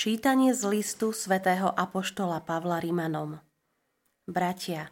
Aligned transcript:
Čítanie 0.00 0.56
z 0.56 0.64
listu 0.64 1.12
svätého 1.12 1.68
Apoštola 1.68 2.40
Pavla 2.40 2.80
Rimanom 2.80 3.36
Bratia, 4.24 4.88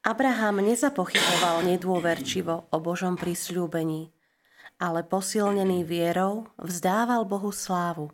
Abraham 0.00 0.64
nezapochyboval 0.64 1.68
nedôverčivo 1.68 2.72
o 2.72 2.76
Božom 2.80 3.20
prisľúbení, 3.20 4.08
ale 4.80 5.04
posilnený 5.04 5.84
vierou 5.84 6.48
vzdával 6.56 7.28
Bohu 7.28 7.52
slávu, 7.52 8.08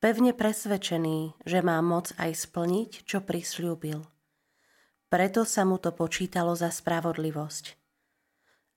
pevne 0.00 0.32
presvedčený, 0.32 1.44
že 1.44 1.60
má 1.60 1.84
moc 1.84 2.16
aj 2.16 2.32
splniť, 2.32 3.04
čo 3.04 3.20
prisľúbil. 3.20 4.00
Preto 5.12 5.44
sa 5.44 5.68
mu 5.68 5.76
to 5.76 5.92
počítalo 5.92 6.56
za 6.56 6.72
spravodlivosť. 6.72 7.76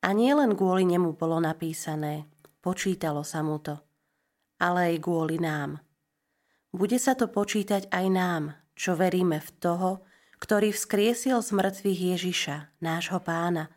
A 0.03 0.11
nie 0.11 0.35
len 0.35 0.51
kvôli 0.59 0.83
nemu 0.83 1.15
bolo 1.15 1.39
napísané, 1.39 2.27
počítalo 2.59 3.23
sa 3.23 3.39
mu 3.47 3.63
to, 3.63 3.79
ale 4.59 4.91
aj 4.91 4.95
kvôli 4.99 5.39
nám– 5.39 5.79
bude 6.75 6.99
sa 6.99 7.15
to 7.15 7.31
počítať 7.31 7.87
aj 7.87 8.05
nám, 8.11 8.43
čo 8.75 8.99
veríme 8.99 9.39
v 9.39 9.49
toho, 9.63 9.91
ktorý 10.43 10.75
vzkriesil 10.75 11.39
z 11.39 11.49
mŕtvych 11.55 11.99
Ježiša, 12.11 12.83
nášho 12.83 13.23
pána, 13.23 13.71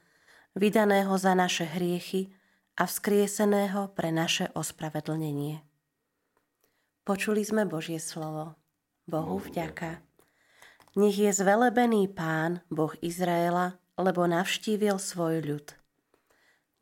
vydaného 0.58 1.14
za 1.14 1.38
naše 1.38 1.62
hriechy 1.62 2.34
a 2.74 2.90
vzkrieseného 2.90 3.94
pre 3.94 4.10
naše 4.10 4.50
ospravedlnenie. 4.50 5.62
Počuli 7.06 7.46
sme 7.46 7.64
Božie 7.64 8.02
slovo. 8.02 8.58
Bohu 9.08 9.40
vďaka. 9.40 10.02
Nech 10.98 11.16
je 11.16 11.30
zvelebený 11.30 12.10
Pán, 12.10 12.66
Boh 12.68 12.92
Izraela, 12.98 13.78
lebo 13.94 14.26
navštívil 14.26 14.98
svoj 14.98 15.40
ľud. 15.46 15.66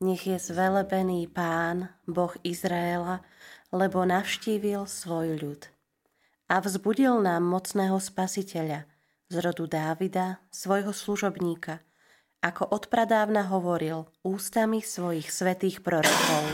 Nech 0.01 0.25
je 0.25 0.41
zvelebený 0.41 1.29
Pán, 1.29 1.93
Boh 2.09 2.33
Izraela, 2.43 3.23
lebo 3.71 4.03
navštívil 4.03 4.89
svoj 4.89 5.37
ľud 5.39 5.76
a 6.47 6.63
vzbudil 6.63 7.19
nám 7.23 7.43
mocného 7.43 7.99
spasiteľa 7.99 8.87
z 9.27 9.35
rodu 9.43 9.67
Dávida, 9.67 10.39
svojho 10.55 10.95
služobníka, 10.95 11.83
ako 12.39 12.71
odpradávna 12.71 13.51
hovoril 13.51 14.07
ústami 14.23 14.79
svojich 14.79 15.27
svetých 15.35 15.83
prorokov. 15.83 16.47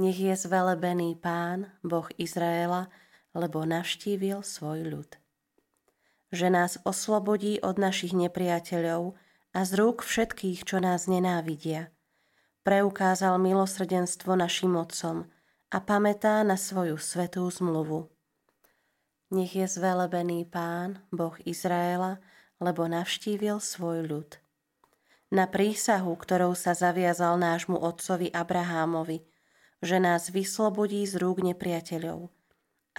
Nech 0.00 0.16
je 0.16 0.32
zvelebený 0.32 1.20
Pán, 1.20 1.68
Boh 1.84 2.08
Izraela, 2.16 2.88
lebo 3.36 3.68
navštívil 3.68 4.40
svoj 4.40 4.88
ľud. 4.88 5.10
Že 6.32 6.48
nás 6.48 6.80
oslobodí 6.88 7.60
od 7.60 7.76
našich 7.76 8.16
nepriateľov 8.16 9.12
a 9.52 9.60
z 9.68 9.70
rúk 9.76 10.00
všetkých, 10.00 10.64
čo 10.64 10.80
nás 10.80 11.04
nenávidia. 11.04 11.92
Preukázal 12.64 13.36
milosrdenstvo 13.36 14.32
našim 14.32 14.72
otcom 14.80 15.28
a 15.68 15.76
pamätá 15.84 16.40
na 16.40 16.56
svoju 16.56 16.96
svetú 16.96 17.44
zmluvu 17.52 18.11
nech 19.32 19.56
je 19.56 19.64
zvelebený 19.64 20.44
Pán, 20.44 21.00
Boh 21.08 21.32
Izraela, 21.48 22.20
lebo 22.60 22.84
navštívil 22.84 23.58
svoj 23.58 24.04
ľud. 24.04 24.30
Na 25.32 25.48
prísahu, 25.48 26.12
ktorou 26.12 26.52
sa 26.52 26.76
zaviazal 26.76 27.40
nášmu 27.40 27.80
otcovi 27.80 28.28
Abrahámovi, 28.28 29.24
že 29.80 29.96
nás 29.96 30.28
vyslobodí 30.28 31.02
z 31.08 31.16
rúk 31.16 31.40
nepriateľov, 31.40 32.28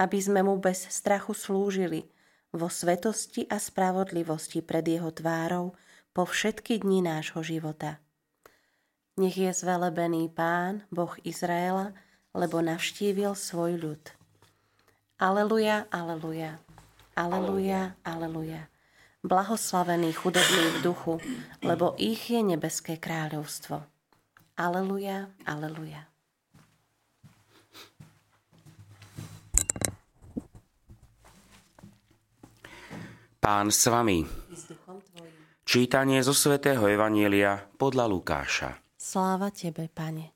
aby 0.01 0.17
sme 0.17 0.41
mu 0.41 0.57
bez 0.57 0.89
strachu 0.89 1.37
slúžili 1.37 2.09
vo 2.49 2.67
svetosti 2.67 3.45
a 3.47 3.61
spravodlivosti 3.61 4.65
pred 4.65 4.81
jeho 4.81 5.13
tvárou 5.13 5.77
po 6.17 6.25
všetky 6.25 6.81
dni 6.81 7.05
nášho 7.05 7.45
života. 7.45 8.01
Nech 9.21 9.37
je 9.37 9.53
zvelebený 9.53 10.33
Pán, 10.33 10.89
Boh 10.89 11.13
Izraela, 11.21 11.93
lebo 12.33 12.65
navštívil 12.65 13.37
svoj 13.37 13.77
ľud. 13.77 14.22
Aleluja, 15.19 15.85
aleluja, 15.93 16.57
aleluja, 17.15 17.93
aleluja. 18.05 18.67
Blahoslavení 19.23 20.13
chudobní 20.13 20.65
v 20.67 20.81
duchu, 20.81 21.21
lebo 21.61 21.95
ich 21.97 22.33
je 22.33 22.43
nebeské 22.43 22.97
kráľovstvo. 22.97 23.85
Aleluja, 24.57 25.29
aleluja. 25.45 26.09
Pán 33.43 33.75
s 33.75 33.85
vami. 33.91 34.23
Čítanie 35.63 36.19
zo 36.23 36.31
svätého 36.31 36.83
Evanielia 36.87 37.59
podľa 37.75 38.07
Lukáša. 38.07 38.69
Sláva 38.95 39.51
Tebe, 39.51 39.91
Pane. 39.91 40.31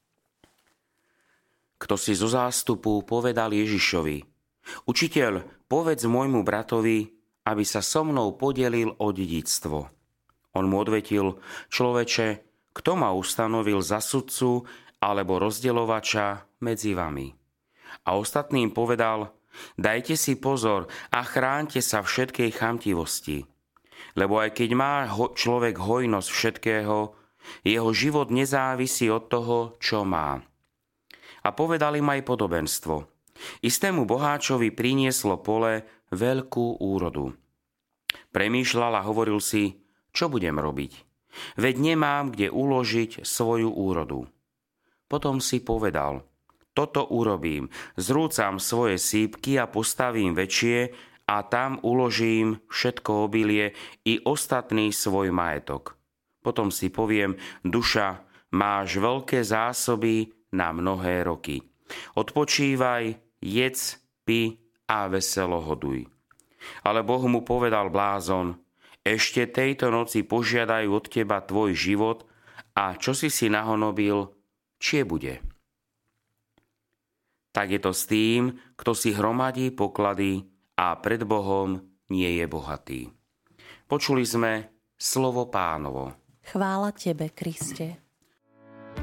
Kto 1.80 1.96
si 1.96 2.12
zo 2.18 2.28
zástupu 2.28 3.04
povedal 3.08 3.56
Ježišovi, 3.56 4.37
Učiteľ, 4.88 5.68
povedz 5.68 6.08
môjmu 6.08 6.48
bratovi, 6.48 7.12
aby 7.44 7.64
sa 7.68 7.84
so 7.84 8.08
mnou 8.08 8.40
podelil 8.40 8.96
o 8.96 9.12
dedictvo. 9.12 9.92
On 10.56 10.64
mu 10.64 10.80
odvetil, 10.80 11.44
človeče, 11.68 12.28
kto 12.72 12.92
ma 12.96 13.12
ustanovil 13.12 13.84
za 13.84 14.00
sudcu 14.00 14.64
alebo 15.04 15.44
rozdeľovača 15.44 16.60
medzi 16.64 16.96
vami? 16.96 17.28
A 18.08 18.16
ostatným 18.16 18.72
povedal, 18.72 19.36
dajte 19.76 20.16
si 20.16 20.40
pozor 20.40 20.88
a 21.12 21.20
chránte 21.28 21.84
sa 21.84 22.00
všetkej 22.00 22.56
chamtivosti. 22.56 23.44
Lebo 24.16 24.40
aj 24.40 24.56
keď 24.56 24.70
má 24.72 25.04
človek 25.12 25.84
hojnosť 25.84 26.30
všetkého, 26.32 26.98
jeho 27.68 27.90
život 27.92 28.32
nezávisí 28.32 29.12
od 29.12 29.28
toho, 29.28 29.76
čo 29.84 30.08
má. 30.08 30.40
A 31.44 31.50
povedal 31.52 32.00
im 32.00 32.08
aj 32.08 32.24
podobenstvo– 32.24 32.96
Istému 33.62 34.06
boháčovi 34.10 34.74
prinieslo 34.74 35.40
pole 35.42 35.86
veľkú 36.14 36.82
úrodu. 36.82 37.34
Premýšľal 38.32 39.02
a 39.02 39.06
hovoril 39.06 39.42
si, 39.42 39.82
čo 40.14 40.30
budem 40.32 40.58
robiť. 40.58 40.94
Veď 41.58 41.76
nemám 41.94 42.34
kde 42.34 42.50
uložiť 42.50 43.22
svoju 43.22 43.70
úrodu. 43.70 44.26
Potom 45.08 45.40
si 45.40 45.62
povedal, 45.62 46.26
toto 46.78 47.10
urobím, 47.10 47.74
zrúcam 47.98 48.62
svoje 48.62 49.02
sípky 49.02 49.58
a 49.58 49.66
postavím 49.66 50.38
väčšie 50.38 50.94
a 51.26 51.42
tam 51.44 51.82
uložím 51.82 52.62
všetko 52.70 53.26
obilie 53.26 53.74
i 54.06 54.22
ostatný 54.22 54.94
svoj 54.94 55.34
majetok. 55.34 55.98
Potom 56.46 56.70
si 56.70 56.94
poviem, 56.94 57.36
duša, 57.66 58.24
máš 58.54 59.02
veľké 59.02 59.44
zásoby 59.44 60.32
na 60.56 60.72
mnohé 60.72 61.28
roky. 61.28 61.60
Odpočívaj, 62.16 63.27
jedz, 63.42 64.00
pi 64.26 64.60
a 64.88 65.08
veselo 65.08 65.60
hoduj. 65.62 66.08
Ale 66.84 67.04
Boh 67.06 67.24
mu 67.30 67.46
povedal 67.46 67.88
blázon, 67.92 68.60
ešte 69.08 69.48
tejto 69.48 69.88
noci 69.88 70.28
požiadajú 70.28 70.90
od 70.92 71.06
teba 71.08 71.40
tvoj 71.40 71.72
život 71.72 72.28
a 72.76 73.00
čo 73.00 73.16
si 73.16 73.32
si 73.32 73.48
nahonobil, 73.48 74.36
čie 74.78 75.08
bude. 75.08 75.40
Tak 77.56 77.74
je 77.74 77.80
to 77.82 77.92
s 77.96 78.04
tým, 78.06 78.54
kto 78.76 78.92
si 78.94 79.16
hromadí 79.16 79.72
poklady 79.72 80.46
a 80.78 80.94
pred 81.00 81.24
Bohom 81.24 81.82
nie 82.12 82.38
je 82.38 82.46
bohatý. 82.46 83.02
Počuli 83.88 84.28
sme 84.28 84.70
slovo 85.00 85.48
pánovo. 85.48 86.14
Chvála 86.44 86.92
tebe, 86.92 87.32
Kriste. 87.32 88.07